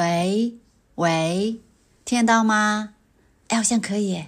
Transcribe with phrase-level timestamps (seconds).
[0.00, 0.54] 喂
[0.94, 1.60] 喂，
[2.06, 2.94] 听得到吗？
[3.48, 4.24] 哎，好像可以。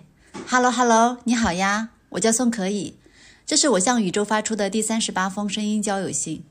[0.46, 2.98] Hello Hello，你好呀，我叫宋可以，
[3.46, 6.44] 这是我向宇宙发出的第三十八封声音交友信。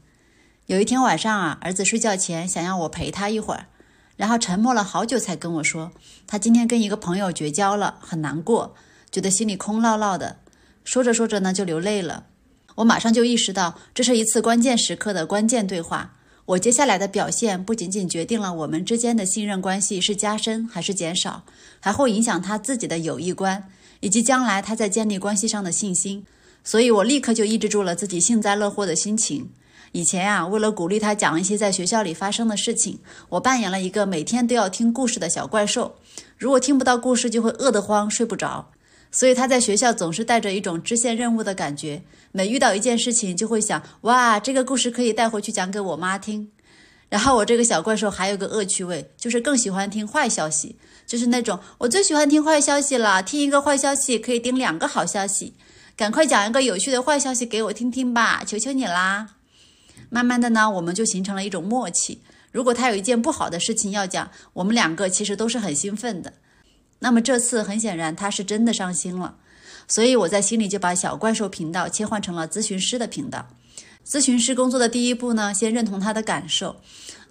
[0.65, 3.67] 有一天晚上啊，儿子睡觉前想要我陪他一会儿，
[4.15, 5.91] 然后沉默了好久才跟我说，
[6.25, 8.73] 他今天跟一个朋友绝交了，很难过，
[9.11, 10.37] 觉得心里空落落的。
[10.83, 12.25] 说着说着呢，就流泪了。
[12.77, 16.15] 我马上就意识到，这是一次关键时刻的关键对话。
[16.45, 21.43] 我接下来的表现不仅仅决定了我们之间的信任关系是加深还是减少，
[21.79, 26.25] 还会影响他自己的友谊观，以及将来他在建立关系上的信心。
[26.63, 29.49] 所以我立刻就抑制住了自己幸灾乐祸的心情。
[29.93, 35.95] 以前呀，为了鼓励他讲一些在学校里发生的事情，我扮演了一个每天都要听故事的小怪兽。
[36.37, 38.70] 如果听不到故事，就会饿得慌，睡不着。
[39.11, 42.01] 所以他在学校总是带着一种支线任务的感觉，
[42.31, 46.49] 每遇到一件事情就会想：哇，这个故事可以带回去讲给我妈听。
[47.09, 55.53] 然后我这个小怪兽还有个恶趣味，就是更喜欢听坏消息，就是那种我最喜欢听坏消息了，听一个坏消息可以顶两个好消息，
[55.97, 59.27] 赶快讲一个有趣的坏消息给我听听吧，求求你啦！
[60.09, 62.21] 慢慢的呢，我们就形成了一种默契。
[62.53, 66.31] 如果他有一件不好的事情要讲，我们两个其实都是很兴奋的。
[67.03, 69.35] 那么这次很显然他是真的伤心了，
[69.87, 73.47] 所以我在心里就把小怪兽频道切换成了咨询师的频道。
[74.05, 76.75] 咨询师工作的第一步呢，先认同他的感受。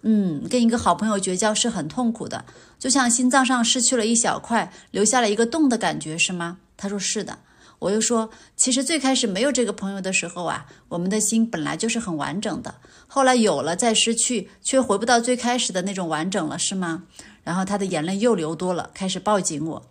[0.02, 2.44] 嗯，跟一个好朋友绝交是很痛苦的，
[2.78, 6.58] 就像心脏上失去了一小块，留下了一个洞的感觉，是吗？
[6.76, 7.38] 他说是的。
[7.80, 12.74] 我又说，其实最开始没有这个朋友的时候啊，我们的心本来就是很完整的，
[13.06, 17.04] 后来有了再失去，却回不到最开始的那种完整了，是吗？
[17.44, 19.82] 然后他的眼泪又流多了，开始抱紧我，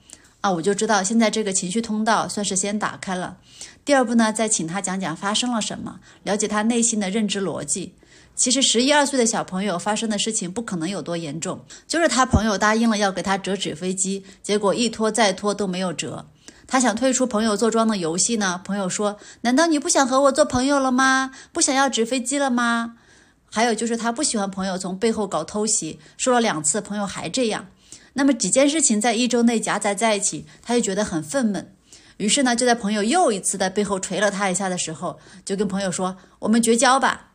[0.42, 3.38] 啊，我就知道现在这个情绪通道算是先打开了。
[3.84, 7.94] 第二步呢，再请他讲讲发生了什么，了解他内心的认知逻辑。
[8.36, 16.26] 其实十一二岁的小朋友发生的事情不可能有多严重，就是他朋友答应了要给他折纸飞机，结果一拖再拖都没有折。
[16.66, 21.32] 他想退出朋友坐庄的游戏呢，朋友说：“难道你不想和我做朋友了吗？
[21.52, 22.94] 不想要纸飞机了吗？”
[23.52, 27.68] 还有就是他不喜欢朋友从背后搞偷袭，说了两次，朋友还这样。
[28.14, 31.66] 那么几件事情在一周内夹杂在一起，他就觉得很愤懑。
[32.18, 37.29] 于是呢，就在朋友又一次在背后捶了他一下的时候，就跟朋友说：“我们绝交吧。”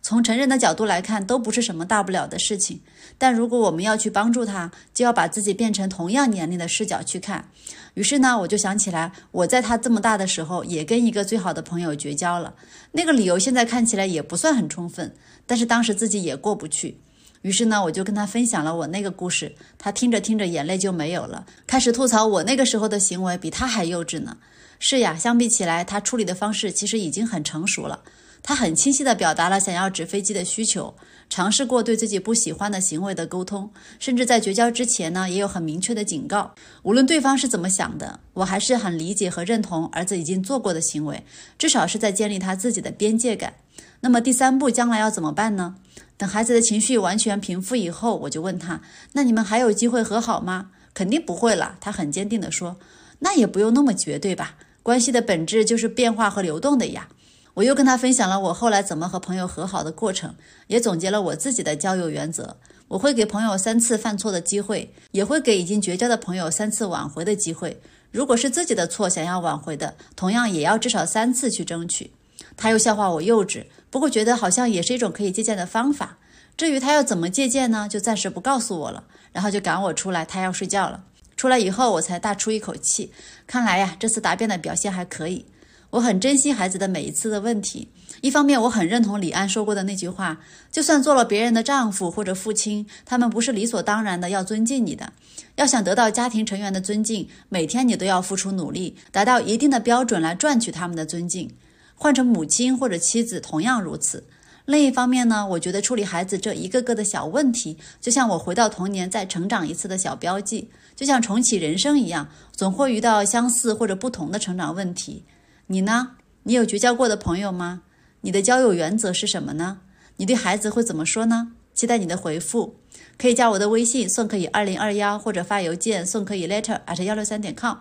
[0.00, 2.80] 从成人的角度来看，都不是什么大不了的事情。
[3.18, 7.50] 但如果我们要去帮助他，就要把自己变成同样年龄的视角去看。
[7.94, 12.54] 于是呢，我就想起来，我在他这么大的时候，也跟一个最好的朋友绝交了。
[12.92, 15.14] 那个理由现在看起来也不算很充分，
[15.46, 17.00] 但是当时自己也过不去。
[17.42, 19.54] 于是呢，我就跟他分享了我那个故事。
[19.76, 24.36] 他听着听着，眼泪就没有了，开始吐槽我那个时候的行为比他还幼稚呢。
[24.78, 28.00] 是呀，相比起来，他处理的方式其实已经很成熟了。
[28.42, 30.94] 他很清晰地表达了想要纸飞机的需求，
[31.28, 36.54] 尝试过对自己不喜欢的行为的沟通，甚至在绝交之前呢，也有很明确的警告。
[36.82, 41.24] 无论对方是怎么想的，我还是很理解和认同儿子已经做过的行为，
[41.58, 43.54] 至少是在建立他自己的边界感。
[44.00, 45.74] 那么第三步将来要怎么办呢？
[46.16, 48.80] 等孩子的情绪完全平复以后，我就问他
[49.12, 51.76] ：“那你们还有机会和好吗？”肯定不会了。
[51.80, 52.76] 他很坚定地说
[53.20, 54.56] ：“那也不用那么绝对吧？
[54.82, 57.08] 关系的本质就是变化和流动的呀。”
[57.58, 60.32] 我又跟他分享了我后来怎么和朋友和好的过程，
[60.68, 62.56] 也总结了我自己的交友原则。
[62.86, 67.80] 我会给朋友三次犯错的机会，也会给已经绝交的朋友三次挽回的机会。
[68.12, 72.12] 如果是自己的错想要挽回的，同样也要至少三次去争取。
[72.56, 76.18] 他又笑话我幼稚，不过觉得好像也是一种可以借鉴的方法。
[76.56, 79.02] 至于他要怎么借鉴呢，就暂时不告诉我了。
[79.32, 81.02] 然后就赶我出来，他要睡觉了。
[81.36, 83.12] 出来以后，我才大出一口气，
[83.48, 85.44] 看来呀，这次答辩的表现还可以。
[85.90, 87.88] 我很珍惜孩子的每一次的问题。
[88.20, 90.38] 一方面，我很认同李安说过的那句话：
[90.70, 95.12] 就算做了别人的丈夫或者父亲，他们不是理所当然的要尊敬你的。
[95.54, 101.50] 要想得到家庭成员的尊敬，每天你都要付出努力，达到一定的标准来赚取他们的尊敬。
[101.94, 104.24] 换成母亲或者妻子，同样如此。
[104.66, 115.24] 另一方面呢，我觉得处理孩子这一个个的小问题，就像我回到童年再成长一次的小标记，就像重启人生一样，总会遇到相似或者不同的成长问题。
[115.68, 116.12] 你呢？
[116.44, 117.82] 你有绝交过的朋友吗？
[118.22, 119.80] 你的交友原则是什么呢？
[120.16, 121.52] 你对孩子会怎么说呢？
[121.74, 122.76] 期待你的回复，
[123.18, 127.76] 可以加我的微信宋可以二零二幺，或者发邮件宋可以 letter at 幺六三点 com。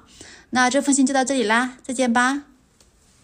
[0.51, 2.43] 那这封信就到这里啦，再见吧。